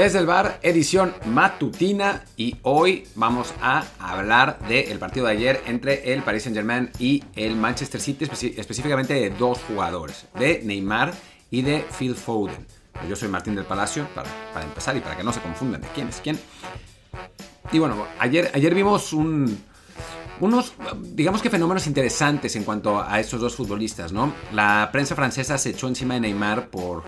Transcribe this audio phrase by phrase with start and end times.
[0.00, 6.14] Desde el bar, edición matutina y hoy vamos a hablar del partido de ayer entre
[6.14, 8.24] el Paris Saint Germain y el Manchester City,
[8.56, 11.12] específicamente de dos jugadores, de Neymar
[11.50, 12.66] y de Phil Foden.
[13.10, 14.30] Yo soy Martín del Palacio, para,
[14.64, 16.40] empezar y para que no se confundan de quién es quién.
[17.70, 23.54] Y bueno, ayer, ayer vimos unos, digamos que fenómenos interesantes en cuanto a estos dos
[23.54, 24.32] futbolistas, ¿no?
[24.54, 27.04] La prensa francesa se echó encima de Neymar por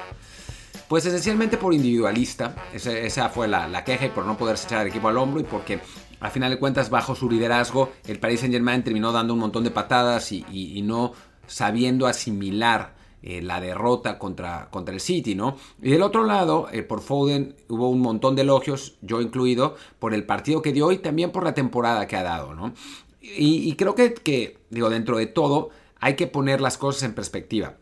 [0.89, 5.09] pues esencialmente por individualista, esa, fue la, queja y por no poderse echar al equipo
[5.09, 5.81] al hombro y porque
[6.21, 9.65] al final de cuentas bajo su liderazgo el Paris Saint Germain terminó dando un montón
[9.65, 11.13] de patadas y, no
[11.47, 15.57] sabiendo asimilar eh, la derrota contra, contra el City, ¿no?
[15.81, 20.12] Y del otro lado, eh, por Foden hubo un montón de elogios, yo incluido, por
[20.12, 22.75] el partido que dio y también por la temporada que ha dado, ¿no?
[23.21, 27.77] Y, creo que, que, digo, dentro de todo, hay que poner las cosas en perspectiva.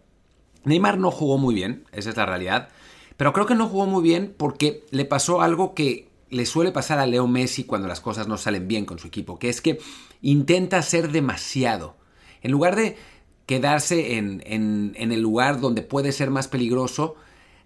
[0.64, 2.69] Neymar no jugó muy bien, esa es la realidad.
[3.20, 6.98] Pero creo que no jugó muy bien porque le pasó algo que le suele pasar
[6.98, 9.78] a Leo Messi cuando las cosas no salen bien con su equipo, que es que
[10.22, 11.96] intenta hacer demasiado.
[12.40, 12.96] En lugar de
[13.44, 14.40] quedarse en,
[14.96, 17.14] el lugar donde puede ser más peligroso,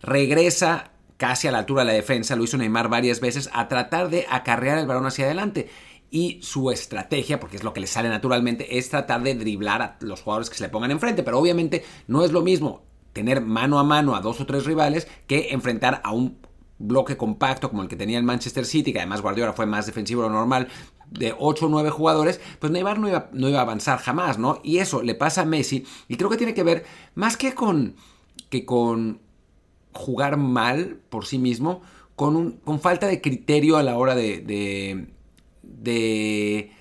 [0.02, 4.10] regresa casi a la altura de la defensa, lo hizo Neymar varias veces, a tratar
[4.10, 5.68] de acarrear el balón hacia adelante.
[6.10, 9.98] Y su estrategia, porque es lo que le sale naturalmente, es tratar de driblar a
[10.00, 11.22] los jugadores que se le pongan enfrente.
[11.22, 12.82] Pero obviamente no es lo mismo
[13.14, 16.36] tener mano a mano a dos o tres rivales que enfrentar a un
[16.78, 20.22] bloque compacto como el que tenía el Manchester City, que además Guardiola fue más defensivo
[20.22, 20.68] de lo normal,
[21.10, 24.60] de 8 o 9 jugadores, pues Neymar no iba, no iba, a avanzar jamás, ¿no?
[24.62, 27.94] Y eso le pasa a Messi, y creo que tiene que ver más que con,
[28.50, 29.20] que con
[29.92, 31.82] jugar mal por sí mismo,
[32.16, 35.06] con, un, con falta de criterio a la hora de, de,
[35.62, 36.72] de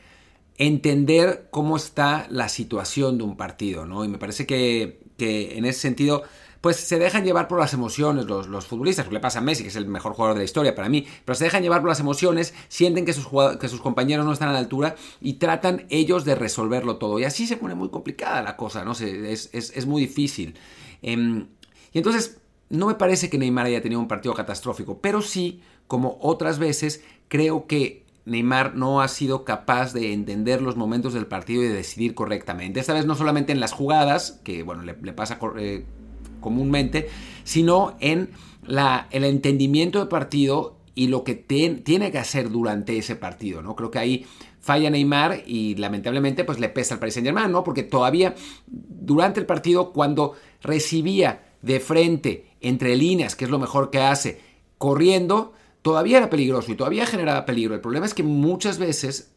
[0.57, 4.03] entender cómo está la situación de un partido, ¿no?
[4.03, 6.23] Y me parece que, que en ese sentido
[6.63, 9.69] pues se dejan llevar por las emociones los, los futbolistas, le pasa a Messi, que
[9.69, 11.99] es el mejor jugador de la historia para mí, pero se dejan llevar por las
[11.99, 13.27] emociones, sienten que sus,
[13.59, 17.19] que sus compañeros no están a la altura y tratan ellos de resolverlo todo.
[17.19, 18.93] Y así se pone muy complicada la cosa, ¿no?
[18.93, 20.55] Es, es, muy difícil.
[21.01, 21.47] Em,
[21.91, 22.37] y entonces,
[22.69, 27.03] no me parece que Neymar haya tenido un partido catastrófico, pero sí, como otras veces,
[27.27, 31.73] creo que Neymar no ha sido capaz de entender los momentos del partido y de
[31.73, 32.79] decidir correctamente.
[32.79, 35.85] Esta vez no solamente en las jugadas, que bueno, le, pasa eh,
[36.39, 37.09] comúnmente,
[37.43, 38.29] sino en
[39.11, 43.75] el entendimiento del partido y lo que tiene que hacer durante ese partido, ¿no?
[43.75, 44.25] Creo que ahí
[44.59, 47.63] falla Neymar y lamentablemente pues le pesa al Paris Saint Germain, ¿no?
[47.63, 48.35] Porque todavía
[48.67, 54.39] durante el partido cuando recibía de frente entre líneas, que es lo mejor que hace,
[54.77, 57.75] corriendo, todavía era peligroso y todavía generaba peligro.
[57.75, 59.29] El problema es que muchas veces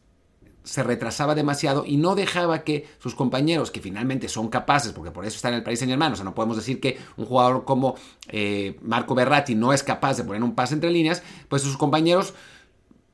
[0.63, 5.25] se retrasaba demasiado y no dejaba que sus compañeros, que finalmente son capaces, porque por
[5.25, 7.63] eso están en el país en hermano, o sea, no podemos decir que un jugador
[7.63, 7.95] como
[8.27, 12.33] eh, Marco Berratti no es capaz de poner un pase entre líneas, pues sus compañeros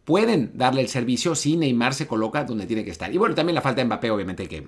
[0.03, 3.13] pueden darle el servicio si Neymar se coloca donde tiene que estar.
[3.13, 4.67] Y bueno, también la falta de Mbappé, obviamente, que,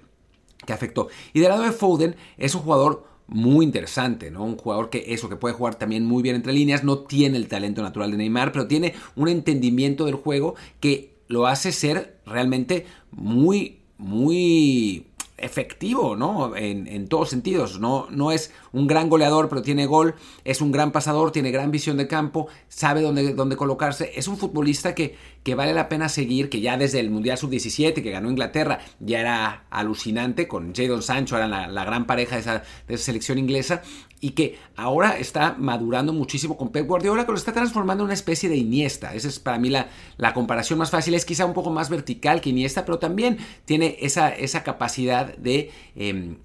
[0.65, 1.07] que afectó.
[1.33, 4.43] Y del lado de Foden, es un jugador muy interesante, ¿no?
[4.43, 7.47] Un jugador que eso, que puede jugar también muy bien entre líneas, no tiene el
[7.47, 12.85] talento natural de Neymar, pero tiene un entendimiento del juego que lo hace ser realmente
[13.11, 16.55] muy, muy efectivo, ¿no?
[16.55, 17.79] En, todos sentidos.
[17.79, 20.15] No, no es un gran goleador, pero tiene gol.
[20.43, 24.11] Es un gran pasador, tiene gran visión de campo, sabe dónde, dónde colocarse.
[24.15, 28.01] Es un futbolista que, que vale la pena seguir, que ya desde el Mundial Sub-17,
[28.01, 30.47] que ganó Inglaterra, ya era alucinante.
[30.47, 33.81] Con Jadon Sancho, era la, la gran pareja de esa, de selección inglesa
[34.25, 38.15] y que ahora está madurando muchísimo con Pep Guardiola, que lo está transformando en una
[38.15, 39.13] especie de Iniesta.
[39.13, 41.13] Esa es para mí la, la comparación más fácil.
[41.13, 45.71] Es quizá un poco más vertical que Iniesta, pero también tiene esa, esa capacidad de
[45.95, 46.37] em,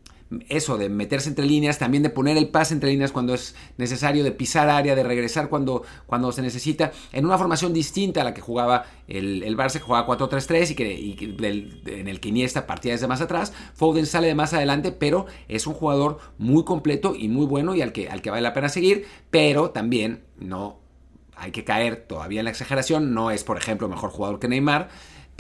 [0.48, 4.22] eso de meterse entre líneas, también de poner el pase entre líneas cuando es necesario,
[4.22, 8.34] de pisar área, de regresar cuando, cuando se necesita, en una formación distinta a la
[8.34, 13.09] que jugaba el, Barça, que jugaba 4-3-3 y, que, en el que Iniesta partía desde
[13.09, 13.53] más atrás.
[13.74, 17.82] Foden sale de más adelante, pero es un jugador muy completo y muy bueno y
[17.82, 20.78] al que, al que vale la pena seguir, pero también no
[21.34, 24.91] hay que caer todavía en la exageración, no es por ejemplo mejor jugador que Neymar,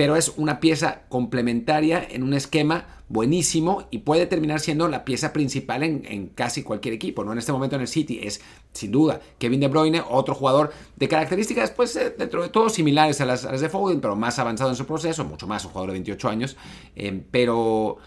[0.00, 5.30] pero es una pieza complementaria en un esquema buenísimo y puede terminar siendo la pieza
[5.34, 7.22] principal en, casi cualquier equipo.
[7.22, 7.32] ¿no?
[7.32, 8.40] En este momento en el City es
[8.72, 13.20] sin duda Kevin De Bruyne, otro jugador de características, pues eh, dentro de todo similares
[13.20, 15.96] a las, de Foden, pero más avanzado en su proceso, mucho más, un jugador de
[15.96, 16.56] 28 años.
[16.96, 17.98] Eh, pero,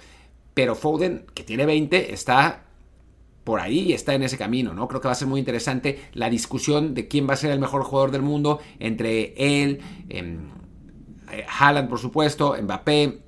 [0.56, 2.64] pero Foden, que tiene 20, está
[3.44, 4.88] por ahí está en ese camino, ¿no?
[4.88, 7.60] Creo que va a ser muy interesante la discusión de quién va a ser el
[7.60, 10.63] mejor jugador del mundo entre él, em,
[11.34, 13.20] eh, Haaland, por supuesto, Mbappé,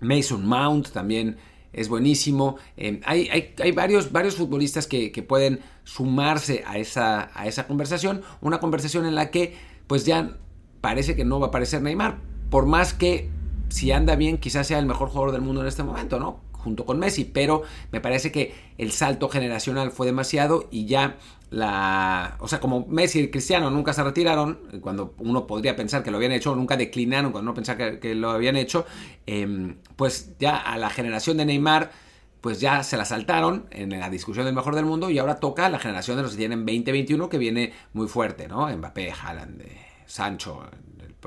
[0.00, 1.36] Mason Mount también
[1.72, 2.56] es buenísimo.
[2.76, 8.22] Em, hay, varios, varios futbolistas que, pueden sumarse a esa, a esa conversación.
[8.40, 9.54] Una conversación en la que
[9.86, 10.36] pues ya
[10.80, 12.18] parece que no va a aparecer Neymar.
[12.50, 13.30] Por más que
[13.68, 16.40] si anda bien quizás sea el mejor jugador del mundo en este momento, ¿no?
[16.64, 17.62] Junto con Messi, pero
[17.92, 21.16] me parece que el salto generacional fue demasiado y ya
[21.50, 22.36] la...
[22.40, 26.16] O sea, como Messi y Cristiano nunca se retiraron, cuando uno podría pensar que lo
[26.16, 28.86] habían hecho, nunca declinaron cuando uno pensaba que, lo habían hecho,
[29.26, 31.90] em, pues ya a la generación de Neymar
[32.40, 35.66] pues ya se la saltaron en la discusión del mejor del mundo y ahora toca
[35.70, 38.68] la generación de los que tienen 20-21 que viene muy fuerte, ¿no?
[38.68, 40.60] Mbappé, Haaland, eh, Sancho,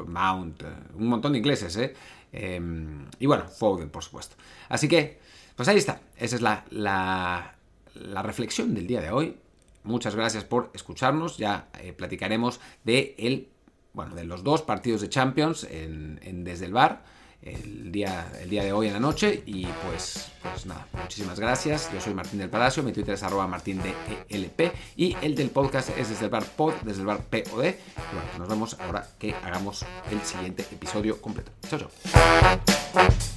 [0.06, 1.96] Mount, eh, un montón de ingleses, ¿eh?
[2.32, 4.36] Em, y bueno, Foden, por supuesto.
[4.70, 5.20] Así que
[5.58, 9.38] pues ahí está, esa es la, la, reflexión del día de hoy.
[9.84, 11.38] Muchas gracias por escucharnos.
[11.38, 13.48] Ya eh, platicaremos de, el,
[13.94, 17.04] bueno, de los dos partidos de Champions en, Desde el Bar
[17.42, 19.44] el día, el día de hoy en la noche.
[19.46, 21.92] Y pues, pues nada, muchísimas gracias.
[21.94, 23.96] Yo soy Martín del Palacio, mi Twitter es arroba martindelp
[24.96, 26.46] y el del podcast es desde el bar
[26.84, 31.52] desde el bar bueno, nos vemos ahora que hagamos el siguiente episodio completo.
[31.68, 33.37] Chao, chao.